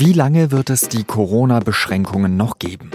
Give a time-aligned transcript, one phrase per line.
[0.00, 2.90] Wie lange wird es die Corona-Beschränkungen noch geben?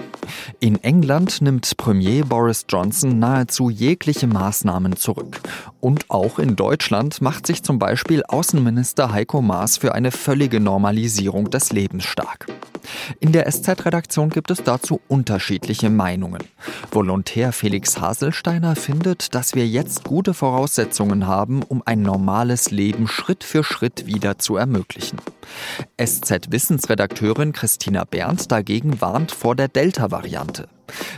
[0.60, 5.40] In England nimmt Premier Boris Johnson nahezu jegliche Maßnahmen zurück.
[5.80, 11.52] Und auch in Deutschland macht sich zum Beispiel Außenminister Heiko Maas für eine völlige Normalisierung
[11.52, 12.48] des Lebens stark.
[13.20, 16.44] In der SZ-Redaktion gibt es dazu unterschiedliche Meinungen.
[16.92, 23.44] Volontär Felix Haselsteiner findet, dass wir jetzt gute Voraussetzungen haben, um ein normales Leben Schritt
[23.44, 25.20] für Schritt wieder zu ermöglichen.
[26.02, 30.68] SZ-Wissensredakteurin Christina Berndt dagegen warnt vor der Delta-Variante.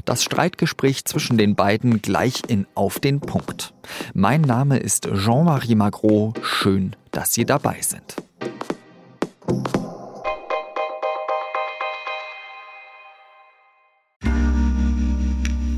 [0.05, 3.73] Das Streitgespräch zwischen den beiden gleich in Auf den Punkt.
[4.13, 6.33] Mein Name ist Jean-Marie Magro.
[6.41, 8.15] Schön, dass Sie dabei sind.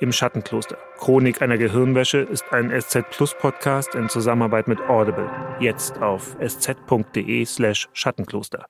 [0.00, 0.78] Im Schattenkloster.
[0.96, 5.28] Chronik einer Gehirnwäsche ist ein SZ Plus Podcast in Zusammenarbeit mit Audible.
[5.58, 8.66] Jetzt auf sz.de/slash Schattenkloster.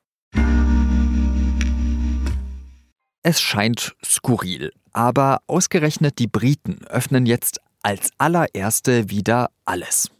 [3.23, 10.11] Es scheint skurril, aber ausgerechnet die Briten öffnen jetzt als allererste wieder alles.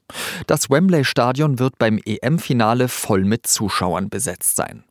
[0.47, 4.85] Das Wembley Stadion wird beim EM-Finale voll mit Zuschauern besetzt sein.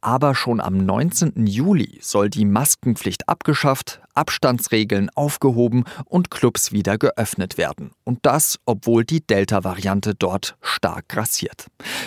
[0.00, 1.46] Aber schon am 19.
[1.46, 7.92] Juli soll die Maskenpflicht abgeschafft, Abstandsregeln aufgehoben und Clubs wieder geöffnet werden.
[8.04, 11.66] Und das, obwohl die Delta-Variante dort stark grassiert.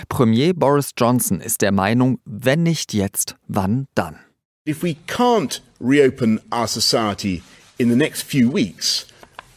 [0.09, 4.19] Premier Boris Johnson ist der Meinung, wenn nicht jetzt, wann dann?
[4.67, 7.43] If we can't reopen our society
[7.77, 9.07] in the next few weeks,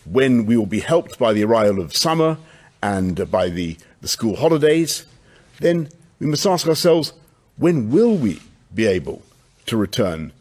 [0.04, 2.36] when we will be helped by the arrival of summer
[2.82, 5.06] and by the, the school holidays,
[5.60, 5.88] then
[6.20, 7.12] we must ask ourselves,
[7.56, 8.40] when will we
[8.74, 9.22] be able
[9.66, 10.32] to return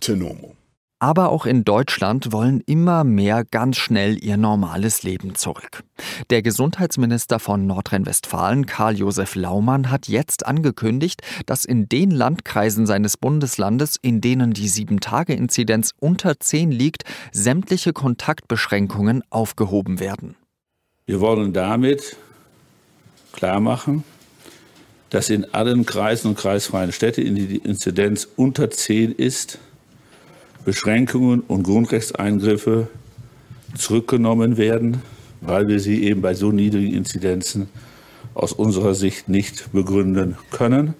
[0.00, 0.56] to normal?
[0.98, 5.84] Aber auch in Deutschland wollen immer mehr ganz schnell ihr normales Leben zurück.
[6.30, 13.96] Der Gesundheitsminister von Nordrhein-Westfalen, Karl-Josef Laumann, hat jetzt angekündigt, dass in den Landkreisen seines Bundeslandes,
[14.00, 20.34] in denen die 7-Tage-Inzidenz unter 10 liegt, sämtliche Kontaktbeschränkungen aufgehoben werden.
[21.04, 22.16] Wir wollen damit
[23.32, 24.02] klarmachen,
[25.10, 29.58] dass in allen Kreisen und kreisfreien Städten, in die Inzidenz unter 10 ist,
[30.66, 32.88] Beschränkungen und Grundrechtseingriffe
[33.76, 35.00] zurückgenommen werden,
[35.40, 37.68] weil wir sie eben bei so niedrigen Inzidenzen
[38.34, 40.94] aus unserer Sicht nicht begründen können,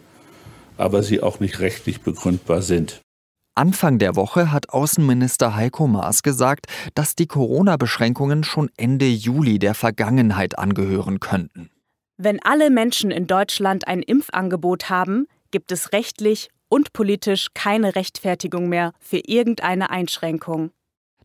[0.77, 3.01] aber sie auch nicht rechtlich begründbar sind.
[3.57, 9.75] Anfang der Woche hat Außenminister Heiko Maas gesagt, dass die Corona-Beschränkungen schon Ende Juli der
[9.75, 11.71] Vergangenheit angehören könnten.
[12.19, 18.69] Wenn alle Menschen in Deutschland ein Impfangebot haben, gibt es rechtlich und politisch keine Rechtfertigung
[18.69, 20.71] mehr für irgendeine Einschränkung.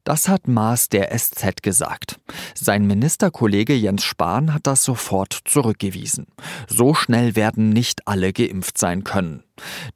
[0.04, 2.20] Das hat Maas der SZ gesagt.
[2.56, 6.26] Sein Ministerkollege Jens Spahn hat das sofort zurückgewiesen.
[6.68, 9.44] So schnell werden nicht alle geimpft sein können.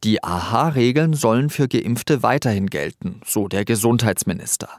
[0.04, 4.70] Die AHA-Regeln sollen für Geimpfte weiterhin gelten, so der Gesundheitsminister.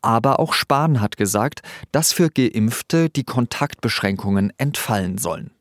[0.00, 1.62] Aber auch Spahn hat gesagt,
[1.92, 5.52] dass für Geimpfte die Kontaktbeschränkungen entfallen sollen.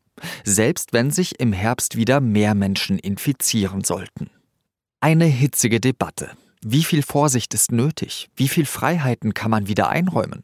[0.43, 4.31] Selbst wenn sich im Herbst wieder mehr Menschen infizieren sollten.
[5.03, 6.29] Eine hitzige Debatte.
[6.63, 8.29] Wie viel Vorsicht ist nötig?
[8.35, 10.43] Wie viel Freiheiten kann man wieder einräumen?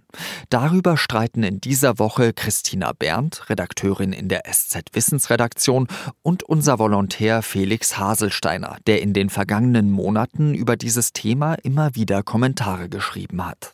[0.49, 5.85] Darüber streiten in dieser Woche Christina Berndt, Redakteurin in der SZ Wissensredaktion,
[6.23, 12.23] und unser Volontär Felix Haselsteiner, der in den vergangenen Monaten über dieses Thema immer wieder
[12.23, 13.73] Kommentare geschrieben hat.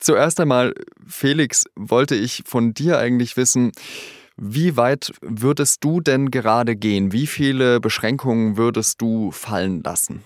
[0.00, 0.74] Zuerst einmal,
[1.06, 3.70] Felix, wollte ich von dir eigentlich wissen,
[4.42, 7.12] wie weit würdest du denn gerade gehen?
[7.12, 10.22] Wie viele Beschränkungen würdest du fallen lassen?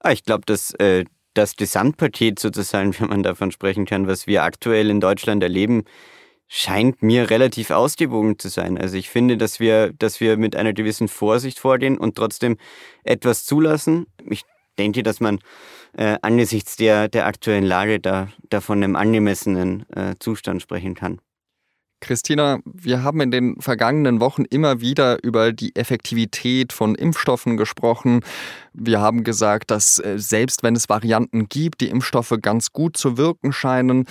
[0.00, 1.04] Ah, ich glaube, dass äh,
[1.34, 5.84] das Gesamtpaket sozusagen, wenn man davon sprechen kann, was wir aktuell in Deutschland erleben,
[6.46, 8.78] scheint mir relativ ausgewogen zu sein.
[8.78, 12.56] Also ich finde, dass wir, dass wir mit einer gewissen Vorsicht vorgehen und trotzdem
[13.04, 14.06] etwas zulassen.
[14.30, 14.44] Ich
[14.78, 15.40] denke, dass man
[15.92, 21.20] äh, angesichts der, der aktuellen Lage da, da von einem angemessenen äh, Zustand sprechen kann.
[22.00, 28.20] Christina, wir haben in den vergangenen Wochen immer wieder über die Effektivität von Impfstoffen gesprochen.
[28.72, 33.16] Wir haben gesagt, dass äh, selbst wenn es Varianten gibt, die Impfstoffe ganz gut zu
[33.18, 34.04] wirken scheinen.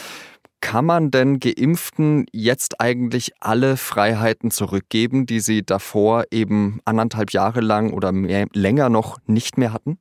[0.59, 7.61] Kann man denn Geimpften jetzt eigentlich alle Freiheiten zurückgeben, die sie davor eben anderthalb Jahre
[7.61, 9.99] lang oder mehr, länger noch nicht mehr hatten?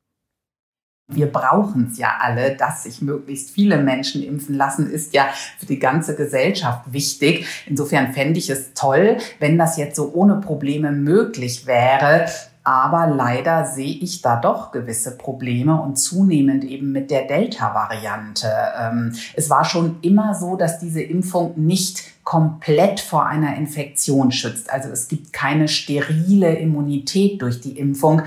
[1.08, 5.26] Wir brauchen es ja alle, dass sich möglichst viele Menschen impfen lassen, ist ja
[5.56, 7.46] für die ganze Gesellschaft wichtig.
[7.66, 12.26] Insofern fände ich es toll, wenn das jetzt so ohne Probleme möglich wäre.
[12.64, 18.50] Aber leider sehe ich da doch gewisse Probleme und zunehmend eben mit der Delta-Variante.
[18.76, 24.72] Ähm, es war schon immer so, dass diese Impfung nicht komplett vor einer Infektion schützt.
[24.72, 28.22] Also es gibt keine sterile Immunität durch die Impfung.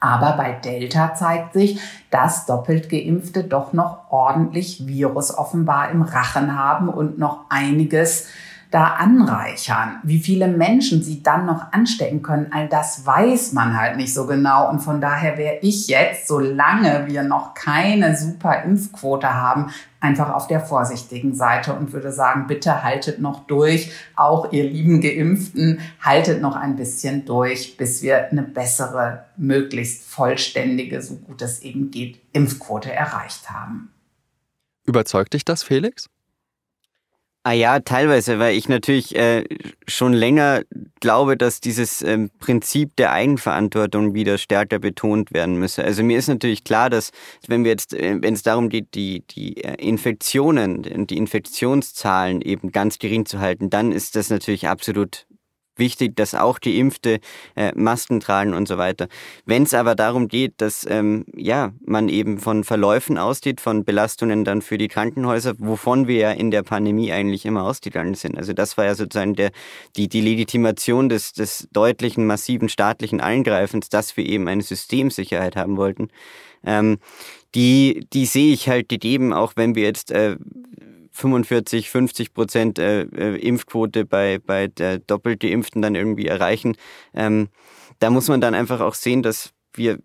[0.00, 6.58] Aber bei Delta zeigt sich, dass doppelt geimpfte doch noch ordentlich Virus offenbar im Rachen
[6.58, 8.28] haben und noch einiges
[8.76, 10.00] da anreichern.
[10.02, 14.26] Wie viele Menschen sie dann noch anstecken können, all das weiß man halt nicht so
[14.26, 14.68] genau.
[14.68, 20.46] Und von daher wäre ich jetzt, solange wir noch keine super Impfquote haben, einfach auf
[20.46, 23.92] der vorsichtigen Seite und würde sagen, bitte haltet noch durch.
[24.14, 31.00] Auch ihr lieben Geimpften, haltet noch ein bisschen durch, bis wir eine bessere, möglichst vollständige,
[31.00, 33.90] so gut es eben geht, Impfquote erreicht haben.
[34.84, 36.10] Überzeugt dich das, Felix?
[37.48, 39.44] Ah ja, teilweise, weil ich natürlich äh,
[39.86, 40.62] schon länger
[40.98, 45.84] glaube, dass dieses ähm, Prinzip der Eigenverantwortung wieder stärker betont werden müsse.
[45.84, 47.12] Also mir ist natürlich klar, dass
[47.46, 52.42] wenn wir jetzt, äh, wenn es darum geht, die, die äh, Infektionen und die Infektionszahlen
[52.42, 55.28] eben ganz gering zu halten, dann ist das natürlich absolut
[55.78, 57.20] wichtig, dass auch die Impfte
[57.54, 59.08] äh, Masken tragen und so weiter.
[59.44, 64.44] Wenn es aber darum geht, dass ähm, ja, man eben von Verläufen ausgeht, von Belastungen
[64.44, 68.36] dann für die Krankenhäuser, wovon wir ja in der Pandemie eigentlich immer ausgegangen sind.
[68.36, 69.50] Also das war ja sozusagen der,
[69.96, 75.76] die, die Legitimation des, des deutlichen, massiven staatlichen Eingreifens, dass wir eben eine Systemsicherheit haben
[75.76, 76.08] wollten.
[76.64, 76.98] Ähm,
[77.54, 80.36] die, die sehe ich halt gegeben, auch wenn wir jetzt äh,
[81.16, 86.76] 45, 50 Prozent äh, äh, Impfquote bei, bei der doppelt Geimpften dann irgendwie erreichen.
[87.14, 87.48] Ähm,
[88.00, 89.98] da muss man dann einfach auch sehen, dass wir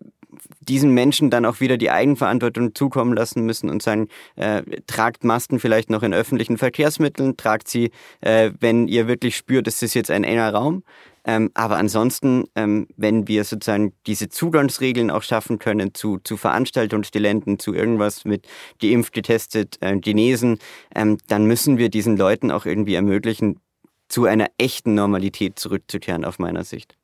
[0.60, 5.60] diesen Menschen dann auch wieder die Eigenverantwortung zukommen lassen müssen und sagen, äh, tragt Masken
[5.60, 7.90] vielleicht noch in öffentlichen Verkehrsmitteln, tragt sie,
[8.22, 10.82] äh, wenn ihr wirklich spürt, es ist jetzt ein enger Raum.
[11.24, 17.58] Ähm, aber ansonsten, ähm, wenn wir sozusagen diese Zugangsregeln auch schaffen können zu, zu Veranstaltungsgeländen,
[17.58, 18.46] zu irgendwas mit
[18.80, 20.58] geimpft, getestet, äh, genesen,
[20.94, 23.60] ähm, dann müssen wir diesen Leuten auch irgendwie ermöglichen,
[24.08, 26.96] zu einer echten Normalität zurückzukehren, auf meiner Sicht.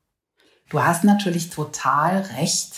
[0.69, 2.75] Du hast natürlich total recht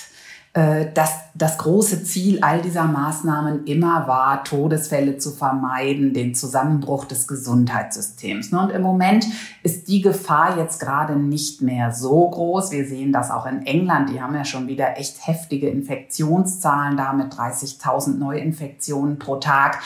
[0.54, 7.26] dass das große Ziel all dieser Maßnahmen immer war, Todesfälle zu vermeiden, den Zusammenbruch des
[7.26, 8.52] Gesundheitssystems.
[8.52, 9.26] Und im Moment
[9.64, 12.72] ist die Gefahr jetzt gerade nicht mehr so groß.
[12.72, 14.10] Wir sehen das auch in England.
[14.10, 19.80] Die haben ja schon wieder echt heftige Infektionszahlen da mit 30.000 Neuinfektionen pro Tag.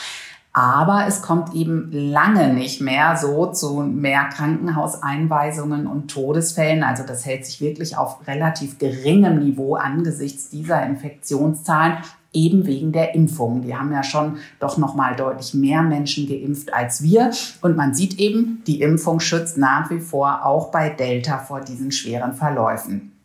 [0.56, 6.82] Aber es kommt eben lange nicht mehr so zu mehr Krankenhauseinweisungen und Todesfällen.
[6.82, 11.98] Also das hält sich wirklich auf relativ geringem Niveau angesichts dieser Infektionszahlen
[12.32, 13.60] eben wegen der Impfung.
[13.60, 17.92] Die haben ja schon doch noch mal deutlich mehr Menschen geimpft als wir und man
[17.92, 23.15] sieht eben, die Impfung schützt nach wie vor auch bei Delta vor diesen schweren Verläufen.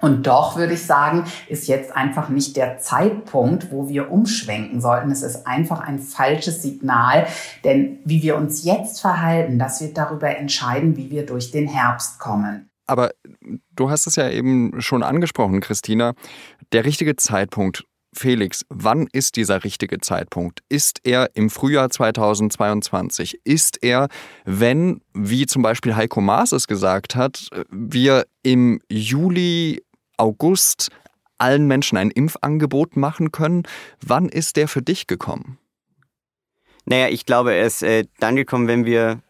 [0.00, 5.10] Und doch würde ich sagen, ist jetzt einfach nicht der Zeitpunkt, wo wir umschwenken sollten.
[5.10, 7.26] Es ist einfach ein falsches Signal,
[7.64, 12.18] denn wie wir uns jetzt verhalten, das wird darüber entscheiden, wie wir durch den Herbst
[12.18, 12.70] kommen.
[12.86, 13.10] Aber
[13.74, 16.14] du hast es ja eben schon angesprochen, Christina.
[16.72, 17.84] Der richtige Zeitpunkt,
[18.14, 20.60] Felix, wann ist dieser richtige Zeitpunkt?
[20.70, 23.40] Ist er im Frühjahr 2022?
[23.44, 24.08] Ist er,
[24.44, 29.82] wenn, wie zum Beispiel Heiko Maas es gesagt hat, wir im Juli
[30.18, 30.90] August
[31.38, 33.62] allen Menschen ein Impfangebot machen können.
[34.04, 35.58] Wann ist der für dich gekommen?
[36.84, 39.20] Naja, ich glaube, er ist äh, dann gekommen, wenn wir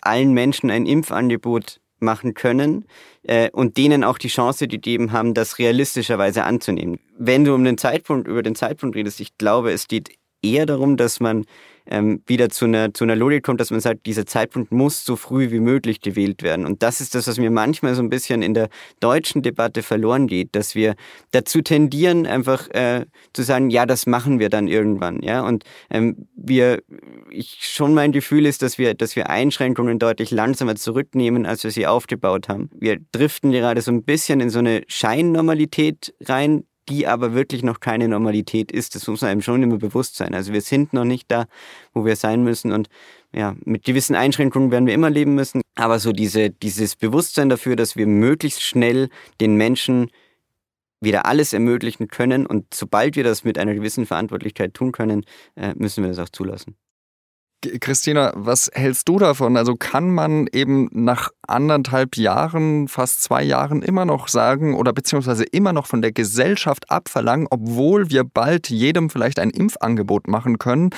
[0.00, 2.84] allen Menschen ein Impfangebot machen können
[3.22, 6.98] äh, und denen auch die Chance gegeben haben, das realistischerweise anzunehmen.
[7.16, 10.10] Wenn du um den Zeitpunkt, über den Zeitpunkt redest, ich glaube, es geht
[10.42, 11.46] eher darum, dass man
[11.86, 15.16] ähm, wieder zu einer, zu einer Logik kommt, dass man sagt, dieser Zeitpunkt muss so
[15.16, 16.66] früh wie möglich gewählt werden.
[16.66, 18.68] Und das ist das, was mir manchmal so ein bisschen in der
[19.00, 20.94] deutschen Debatte verloren geht, dass wir
[21.32, 25.22] dazu tendieren, einfach äh, zu sagen, ja, das machen wir dann irgendwann.
[25.22, 25.42] Ja?
[25.42, 26.82] Und ähm, wir,
[27.30, 31.70] ich schon mein Gefühl ist, dass wir, dass wir Einschränkungen deutlich langsamer zurücknehmen, als wir
[31.70, 32.70] sie aufgebaut haben.
[32.78, 37.80] Wir driften gerade so ein bisschen in so eine Scheinnormalität rein, die aber wirklich noch
[37.80, 38.94] keine Normalität ist.
[38.94, 40.34] Das muss einem schon immer bewusst sein.
[40.34, 41.46] Also wir sind noch nicht da,
[41.92, 42.88] wo wir sein müssen und
[43.34, 45.62] ja, mit gewissen Einschränkungen werden wir immer leben müssen.
[45.74, 49.08] Aber so diese, dieses Bewusstsein dafür, dass wir möglichst schnell
[49.40, 50.10] den Menschen
[51.00, 55.24] wieder alles ermöglichen können und sobald wir das mit einer gewissen Verantwortlichkeit tun können,
[55.56, 56.76] äh, müssen wir das auch zulassen.
[57.80, 59.56] Christina, was hältst du davon?
[59.56, 65.44] Also kann man eben nach anderthalb Jahren, fast zwei Jahren immer noch sagen oder beziehungsweise
[65.44, 70.90] immer noch von der Gesellschaft abverlangen, obwohl wir bald jedem vielleicht ein Impfangebot machen können,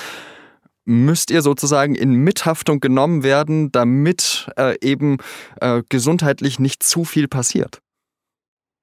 [0.87, 5.19] müsst ihr sozusagen in Mithaftung genommen werden, damit äh, eben
[5.61, 7.81] äh, gesundheitlich nicht zu viel passiert?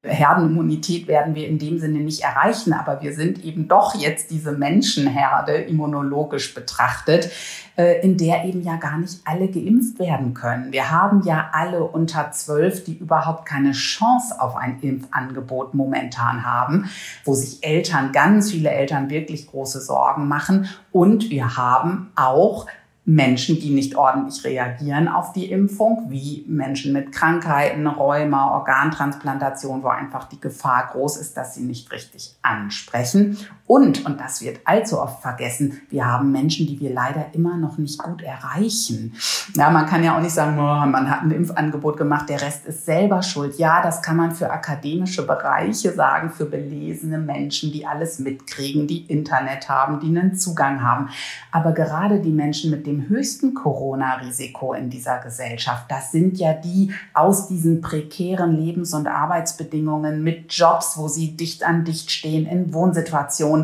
[0.04, 4.52] Herdenimmunität werden wir in dem Sinne nicht erreichen, aber wir sind eben doch jetzt diese
[4.52, 7.30] Menschenherde immunologisch betrachtet,
[7.78, 10.72] äh, in der eben ja gar nicht alle geimpft werden können.
[10.72, 16.90] Wir haben ja alle unter zwölf, die überhaupt keine Chance auf ein Impfangebot momentan haben,
[17.24, 20.68] wo sich Eltern, ganz viele Eltern wirklich große Sorgen machen.
[20.92, 22.66] Und wir haben auch
[23.14, 29.90] Menschen, die nicht ordentlich reagieren auf die Impfung, wie Menschen mit Krankheiten, Rheuma, Organtransplantation, wo
[29.90, 33.38] einfach die Gefahr groß ist, dass sie nicht richtig ansprechen.
[33.72, 37.78] Und, und das wird allzu oft vergessen, wir haben Menschen, die wir leider immer noch
[37.78, 39.14] nicht gut erreichen.
[39.56, 42.66] Ja, man kann ja auch nicht sagen, oh, man hat ein Impfangebot gemacht, der Rest
[42.66, 43.58] ist selber schuld.
[43.60, 49.06] Ja, das kann man für akademische Bereiche sagen, für belesene Menschen, die alles mitkriegen, die
[49.06, 51.08] Internet haben, die einen Zugang haben.
[51.54, 55.86] Aber gerade die Menschen mit dem höchsten Corona-Risiko in dieser Gesellschaft.
[55.88, 61.64] Das sind ja die aus diesen prekären Lebens- und Arbeitsbedingungen mit Jobs, wo sie dicht
[61.64, 63.61] an dicht stehen, in Wohnsituationen.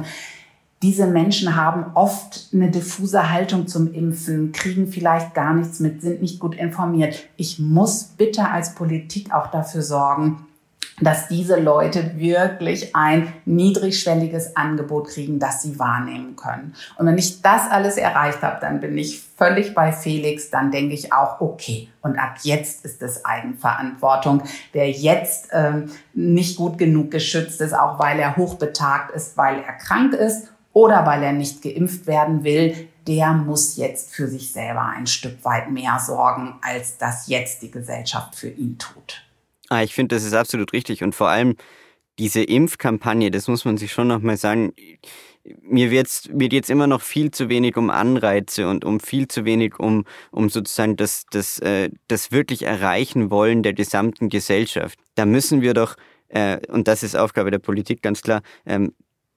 [0.84, 6.22] Diese Menschen haben oft eine diffuse Haltung zum Impfen, kriegen vielleicht gar nichts mit, sind
[6.22, 7.28] nicht gut informiert.
[7.36, 10.46] Ich muss bitte als Politik auch dafür sorgen,
[11.00, 16.74] dass diese Leute wirklich ein niedrigschwelliges Angebot kriegen, das sie wahrnehmen können.
[16.98, 20.96] Und wenn ich das alles erreicht habe, dann bin ich völlig bei Felix, dann denke
[20.96, 24.42] ich auch, okay, und ab jetzt ist es Eigenverantwortung.
[24.72, 29.74] Wer jetzt ähm, nicht gut genug geschützt ist, auch weil er hochbetagt ist, weil er
[29.74, 34.86] krank ist oder weil er nicht geimpft werden will, der muss jetzt für sich selber
[34.86, 39.27] ein Stück weit mehr sorgen, als das jetzt die Gesellschaft für ihn tut.
[39.70, 41.04] Ah, ich finde, das ist absolut richtig.
[41.04, 41.56] Und vor allem
[42.20, 44.74] diese Impfkampagne, das muss man sich schon nochmal sagen,
[45.62, 49.46] mir wird's, wird jetzt immer noch viel zu wenig um Anreize und um viel zu
[49.46, 55.00] wenig um, um sozusagen das, das, äh, das wirklich Erreichen wollen der gesamten Gesellschaft.
[55.16, 55.96] Da müssen wir doch,
[56.28, 58.94] äh, und das ist Aufgabe der Politik ganz klar, ähm,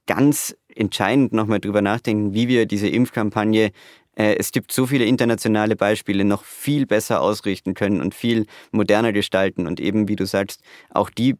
[0.06, 3.70] ganz entscheidend nochmal drüber nachdenken, wie wir diese Impfkampagne
[4.14, 9.66] es gibt so viele internationale Beispiele, noch viel besser ausrichten können und viel moderner gestalten
[9.66, 11.36] und eben, wie du sagst, auch die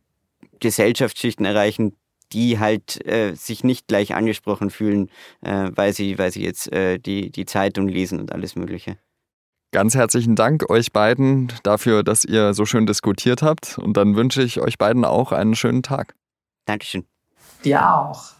[0.61, 1.97] Gesellschaftsschichten erreichen,
[2.33, 5.11] die halt äh, sich nicht gleich angesprochen fühlen,
[5.43, 8.97] äh, weil, sie, weil sie jetzt äh, die, die Zeitung lesen und alles Mögliche.
[9.73, 13.79] Ganz herzlichen Dank euch beiden dafür, dass ihr so schön diskutiert habt.
[13.79, 16.15] Und dann wünsche ich euch beiden auch einen schönen Tag.
[16.67, 17.05] Dankeschön.
[17.65, 18.40] Dir auch.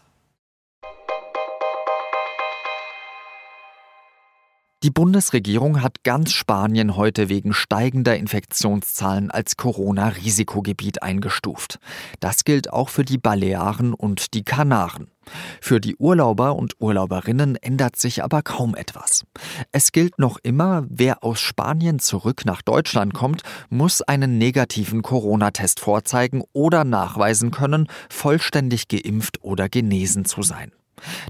[4.83, 11.77] Die Bundesregierung hat ganz Spanien heute wegen steigender Infektionszahlen als Corona-Risikogebiet eingestuft.
[12.19, 15.11] Das gilt auch für die Balearen und die Kanaren.
[15.61, 19.23] Für die Urlauber und Urlauberinnen ändert sich aber kaum etwas.
[19.71, 25.79] Es gilt noch immer, wer aus Spanien zurück nach Deutschland kommt, muss einen negativen Corona-Test
[25.79, 30.71] vorzeigen oder nachweisen können, vollständig geimpft oder genesen zu sein.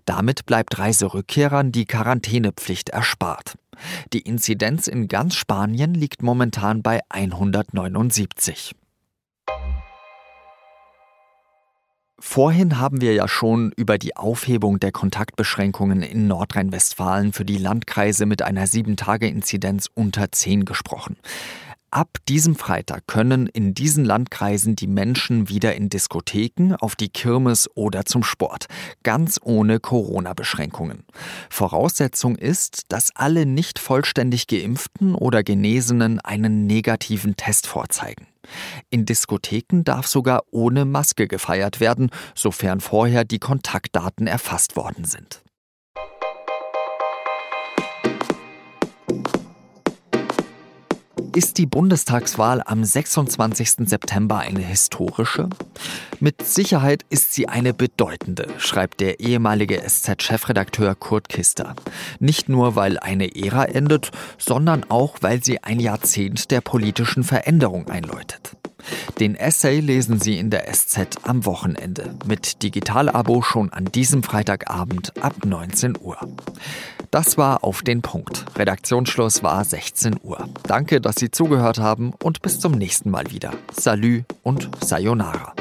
[0.06, 3.56] Damit bleibt Reiserückkehrern die Quarantänepflicht erspart.
[4.14, 8.76] Die Inzidenz in ganz Spanien liegt momentan bei 179.
[12.24, 18.28] Vorhin haben wir ja schon über die Aufhebung der Kontaktbeschränkungen in Nordrhein-Westfalen für die Landkreise
[18.28, 21.18] mit einer 7-Tage-Inzidenz unter 10 gesprochen.
[21.94, 27.70] Ab diesem Freitag können in diesen Landkreisen die Menschen wieder in Diskotheken, auf die Kirmes
[27.76, 28.68] oder zum Sport,
[29.04, 31.04] ganz ohne Corona-Beschränkungen.
[31.50, 38.26] Voraussetzung ist, dass alle nicht vollständig geimpften oder Genesenen einen negativen Test vorzeigen.
[38.90, 45.44] In Diskotheken darf sogar ohne Maske gefeiert werden, sofern vorher die Kontaktdaten erfasst worden sind.
[51.34, 53.88] Ist die Bundestagswahl am 26.
[53.88, 55.48] September eine historische?
[56.20, 61.76] Mit Sicherheit ist sie eine bedeutende, schreibt der ehemalige SZ-Chefredakteur Kurt Kister.
[62.20, 67.88] Nicht nur, weil eine Ära endet, sondern auch, weil sie ein Jahrzehnt der politischen Veränderung
[67.88, 68.58] einläutet.
[69.20, 72.16] Den Essay lesen Sie in der SZ am Wochenende.
[72.26, 76.18] Mit Digital-Abo schon an diesem Freitagabend ab 19 Uhr.
[77.12, 78.46] Das war auf den Punkt.
[78.58, 80.48] Redaktionsschluss war 16 Uhr.
[80.64, 83.52] Danke, dass Sie zugehört haben und bis zum nächsten Mal wieder.
[83.74, 85.54] Salü und Sayonara.